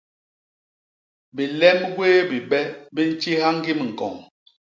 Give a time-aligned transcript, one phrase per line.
[1.35, 2.59] Bilem gwéé bibe
[2.93, 4.13] bi ntjiha ñgim ñkoñ.